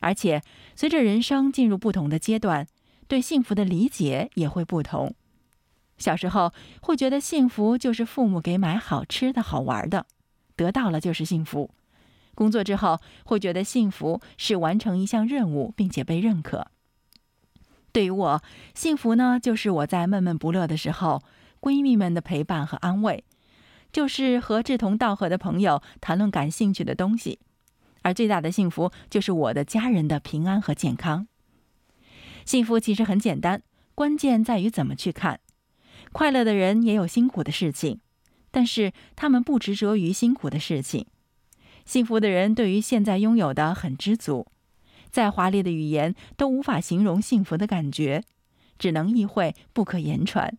[0.00, 0.42] 而且，
[0.74, 2.66] 随着人生进入不同的阶段，
[3.08, 5.14] 对幸福的理解也会不同。
[5.98, 10.06] 小时候会觉得幸福就是父母给买好吃的好玩的，
[10.54, 11.70] 得到了就是幸福；
[12.34, 16.66] 工作之后会觉得幸福是完成一项任务并且被认可。
[17.92, 18.42] 对于我，
[18.74, 21.22] 幸福呢，就是我在闷闷不乐的时候，
[21.60, 23.24] 闺蜜们的陪伴和安慰。
[23.96, 27.38] 就是和志同道合的朋友谈论感兴趣的东西，
[28.02, 31.26] 而最大的幸福就是我的家人的平安和健康。
[32.44, 33.62] 幸福其实很简单，
[33.94, 35.40] 关键在于怎么去看。
[36.12, 38.00] 快乐的人也有辛苦的事情，
[38.50, 41.06] 但是他们不执着于辛苦的事情。
[41.86, 44.46] 幸福的人对于现在拥有的很知足，
[45.10, 48.22] 再华丽的语言都无法形容幸福的感觉，
[48.78, 50.54] 只能意会不可言传。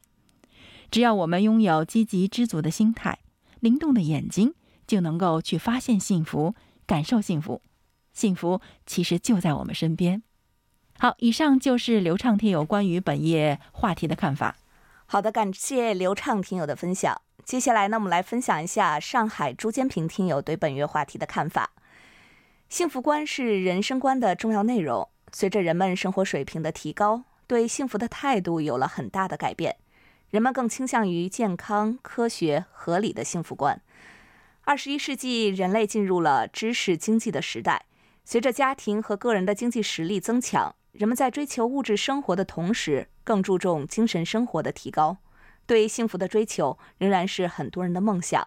[0.89, 3.19] 只要我们拥有积极知足的心态。
[3.59, 4.53] 灵动的眼睛
[4.85, 6.55] 就能够去发现幸福，
[6.85, 7.61] 感受幸福。
[8.13, 10.23] 幸福其实就在我们身边。
[10.99, 14.57] 好，以上就是刘畅听友关于本页话题的看法。
[15.05, 17.21] 好的，感谢刘畅听友的分享。
[17.45, 21.69] 接下来呢，我们来分享一下上海朱坚平听友对本月话题的看法。
[22.67, 25.07] 幸福观是人生观的重要内容。
[25.31, 29.77] 随着人们生活水平的提高，对幸福的态度有了很大的改变。
[30.29, 33.81] 人们更倾向于健康、科学、合理的幸福观。
[34.63, 37.85] 二十一世纪，人类进入了知识经济的时代，
[38.25, 45.17] 随着家庭和个人的经济实力增强，人们在追求物质生活的同时，更注重精神生活的提高。
[45.65, 48.45] 对幸福的追求仍然是很多人的梦想。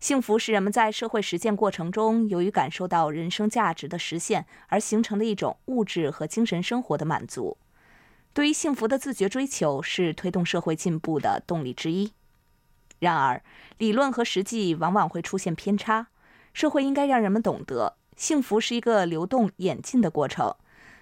[0.00, 7.58] 幸福是人们在社会实践过程中，由于感受到人生价值的实现而形成的一种物质和精神生活的满足。
[8.32, 12.12] 对于幸福的自觉追求是推动社会进步的动力之一。
[13.00, 13.42] 然而，
[13.78, 16.08] 理论和实际往往会出现偏差。
[16.52, 17.96] 社会应该让人们懂得。
[18.16, 20.56] 幸福是一个流动演进的过程，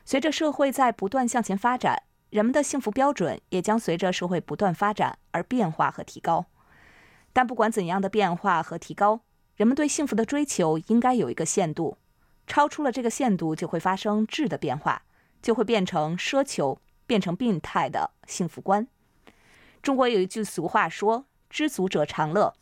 [0.04, 6.44] 随着社会在不断向前发展，人们的幸福标准也将随着社会不断发展而变化和提高。
[7.32, 9.22] 但不管怎样的变化和提高，
[9.56, 11.96] 人们对幸福的追求应该有一个限度，
[12.46, 15.02] 超出了这个限度就会发生质的变化，
[15.40, 18.86] 就会变成奢求，变成病态的幸福观。
[19.82, 22.54] 中国有一句俗话说：“知足者常乐。”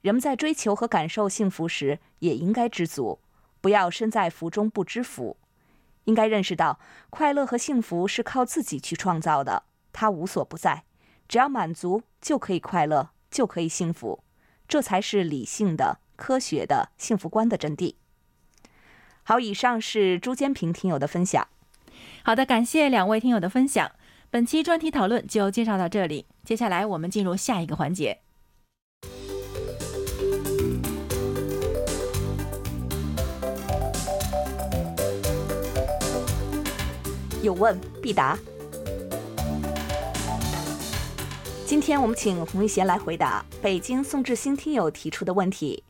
[0.00, 3.18] 人们在追求和感受幸福时，也应该知足。
[3.60, 5.36] 不要身在福中不知福，
[6.04, 6.78] 应该认识到
[7.10, 10.84] 快乐和幸福是靠自己去创造的，它无所不在，
[11.26, 14.22] 只要满足就可以快乐，就可以幸福，
[14.68, 17.96] 这才是理性的、科学的幸福观的真谛。
[19.24, 21.48] 好，以上是朱坚平听友的分享。
[22.28, 23.90] 好的，感谢两位听友的分享，
[24.28, 28.18] 本期专题讨论就介绍到这里，接下来我们进入下一个环节。
[37.42, 38.38] 有问必答。
[41.64, 45.82] 今天我们请洪一贤来回答北京宋志新听友提出的问题。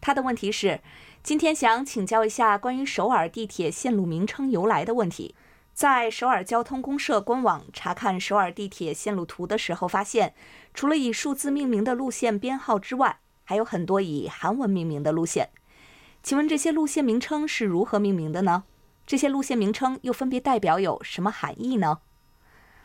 [0.00, 0.80] 他的问题是：
[1.22, 5.36] 今天想请教一下关于首尔地铁线路名称由来的问题。
[5.74, 10.32] 在首尔交通公社官网查看首尔地铁线路图的时候，发现
[10.72, 15.50] 除了以数字命名的路线编号之外，还有很多以韩文命名的路线。
[16.22, 18.62] 请问这些路线名称是如何命名的呢？
[19.04, 21.98] 这些路线名称又分别代表有什么含义呢？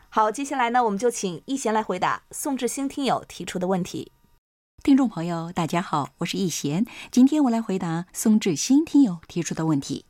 [0.08, 4.10] 好，接下来呢，我们就请易贤来回答宋志兴听友提出的问题。
[4.82, 10.04] 听众朋友，大家好，我是易贤，今天我来回答宋志兴听友提出的问题。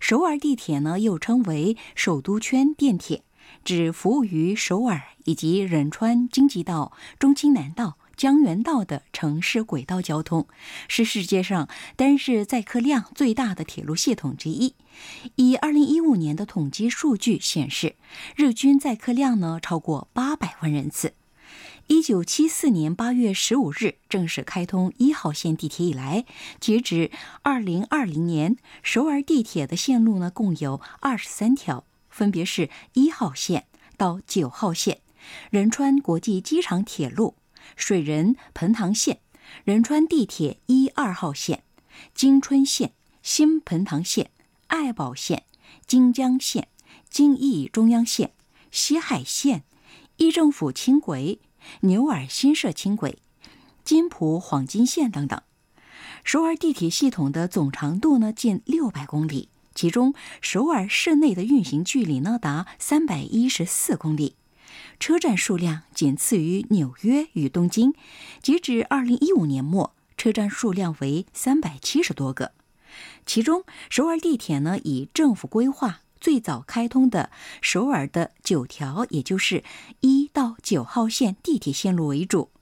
[0.00, 3.22] 首尔地铁呢，又称为首都圈电铁，
[3.64, 7.98] 指服务于首尔以及仁川京畿道、中青南道。
[8.14, 10.46] 江原道的城市轨道交通
[10.86, 14.74] 是世界上单日载客量最大的铁路系统之一。
[15.36, 17.96] 以二零一五年的统计数据显示，
[18.36, 21.14] 日均载客量呢超过八百万人次。
[21.88, 26.24] 一九七四年八月十五日正式开通一号线地铁以来，
[26.60, 27.10] 截止
[27.42, 33.66] 二零二零年，首尔地铁的线路呢共有二十三条，分别是一号线
[33.96, 35.00] 到九号线、
[35.50, 37.36] 仁川国际机场铁路。
[37.76, 39.20] 水仁盆塘线、
[39.64, 41.62] 仁川地铁一二号线、
[42.12, 44.30] 金春线、新盆塘线、
[44.66, 45.44] 爱宝线、
[45.86, 46.66] 金江线、
[47.08, 48.32] 京义中央线、
[48.72, 49.62] 西海线、
[50.16, 51.38] 义政府轻轨、
[51.80, 53.18] 牛耳新社轻轨、
[53.84, 55.40] 金浦黄金线等等。
[56.24, 64.36] 首尔地铁系统的总长度呢近六百公里，其中首尔市内的运行距离呢达三百一十四公里。
[65.00, 67.92] 车站数量仅次于纽约与东京，
[68.40, 72.52] 截至二零一五年末，车站数量为三百七十多个。
[73.26, 79.64] 其中，首尔地铁呢以政府规划最早开通的首尔的九条，也就是
[80.02, 82.52] 一到九号线地铁线路为主。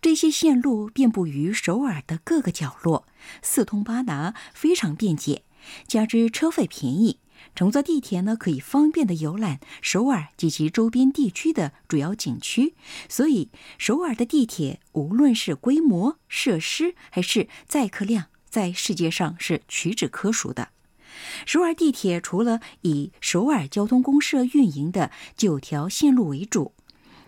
[0.00, 3.08] 这些线路遍布于首尔的各个角落，
[3.42, 5.42] 四通八达，非常便捷，
[5.88, 7.18] 加之车费便宜。
[7.56, 12.76] 乘坐地铁呢，可以方便的游览首尔及其周边地区的主要景区，
[13.08, 20.68] 所以首尔的地铁无论是规模、设施还是载客量，在世界上是屈指可数的。
[21.46, 26.74] 首尔地铁除了以首尔交通公社运营的九条线路为主，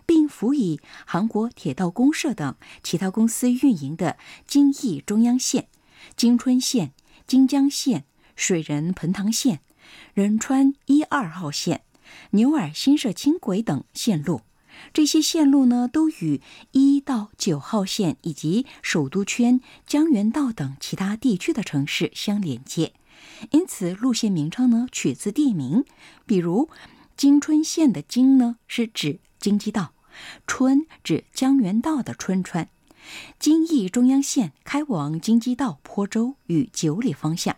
[0.05, 4.17] 并辅以韩国铁道公社等其他公司运营的
[4.47, 5.67] 京义中央线、
[6.15, 6.93] 京春线、
[7.25, 9.61] 京江线、水仁盆塘线。
[10.13, 11.83] 仁川一二号线、
[12.31, 14.41] 牛耳新社轻轨等线路，
[14.93, 16.41] 这些线路呢都与
[16.71, 22.93] 一到九号线以及首都圈、江原道等其他地区的城市相连接，
[23.51, 25.85] 因此路线名称呢取自地名。
[26.25, 26.69] 比如，
[27.15, 29.93] 金春线的“金”呢是指京畿道
[30.47, 32.69] ，“春”指江原道的春川。
[33.37, 37.57] 京义中央线开往京畿道坡州与九里方向。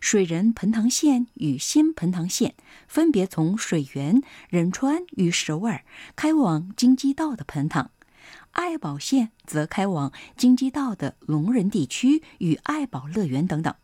[0.00, 2.54] 水仁盆塘线与新盆塘线
[2.86, 7.90] 分别从水源仁川与首尔开往京畿道的盆塘，
[8.52, 13.74] 爱宝线则开往京畿道的龙仁地区与爱宝乐园等等。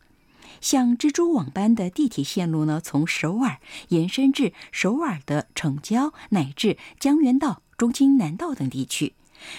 [0.61, 3.57] 像蜘蛛网般的地铁线路呢，从首尔
[3.89, 9.13] 延伸至首尔的城郊，乃至江原道、中京南道等地区，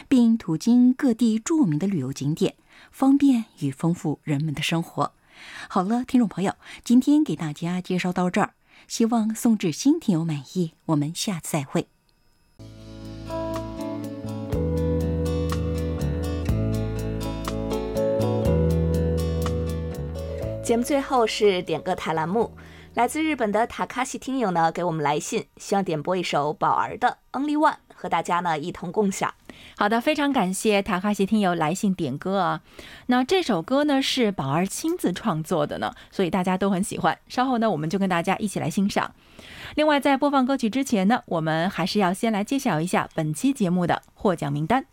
[0.09, 2.55] 并途经各地著名的旅游景点，
[2.91, 5.13] 方便与丰富人们的生活。
[5.69, 8.55] 好了，听众朋友，今天给大家介绍到这儿，
[8.87, 10.73] 希望宋志新听友满意。
[10.87, 11.89] 我们下次再会。
[20.63, 22.53] 节目最后是点歌台栏目，
[22.95, 29.35] 来自日本的塔卡西听友呢给我们来信，希望点播一首宝儿的《Only One》，和大家呢一同共享。
[29.77, 32.61] 好的，非常感谢塔卡西听友来信点歌啊。
[33.07, 37.19] 那这首歌呢是宝儿亲自创作的呢，所以大家都很喜欢。
[37.27, 39.13] 稍后呢我们就跟大家一起来欣赏。
[39.75, 44.87] 另外，在播放歌曲之前呢，我们还是要先来揭晓一下本期节目的获奖名单。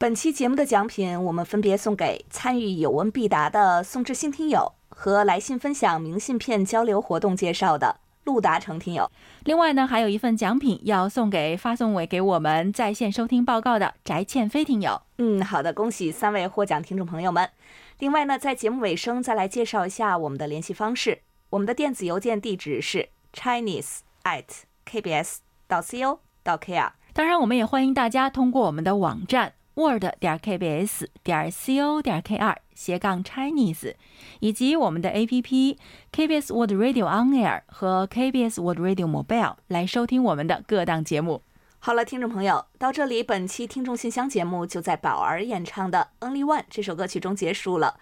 [0.00, 9.10] 本期节目的奖品，我们分别送给参与有问必答的宋志新听友和来信分享明信片交流活动介绍的陆达成听友。
[9.44, 15.02] 另外呢，还有一份奖品要送给发送给给我们在线收听报告的翟倩飞听友。
[15.18, 17.50] 嗯，好的，恭喜三位获奖听众朋友们。
[17.98, 21.20] 另外呢，在节目尾声再来介绍一下我们的联系方式，
[21.50, 24.46] 我们的电子邮件地址是 chinese at
[24.90, 26.92] kbs 到 co 到 kr。
[27.12, 29.52] 当然，我们也欢迎大家通过我们的网站。
[29.80, 33.94] Word 点 kbs 点 co 点 kr 斜杠 Chinese，
[34.40, 35.76] 以及我们的 APP
[36.12, 41.42] kbs word Radio On Air 和 kbs word Radio Mobile 来收听我们的各档节目。
[41.78, 47.98] 好了，听众朋友，到这里，本期听众信箱节目就在宝儿演唱的《Only One》这首歌曲中结束了。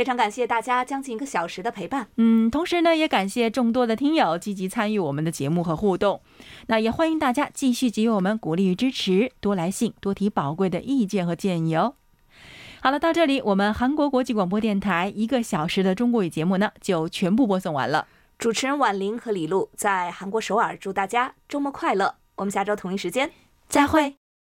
[0.00, 2.08] 非常感谢大家将近一个小时的陪伴。
[2.16, 6.22] 嗯，同时呢，也感谢众多的听友积极参与我们的节目和互动。
[6.68, 11.96] 那也欢迎大家继续给予我们鼓励与支持，多来信，多提宝贵的意见和建议哦。
[12.80, 18.06] 好了，到这里，我们韩国国际广播电台一个小时的中国语节目呢，就全部播送完了。
[18.38, 22.14] 主持人婉玲和李璐在韩国首尔，祝大家周末快乐。
[22.36, 23.30] 我们下周同一时间
[23.68, 24.19] 再会。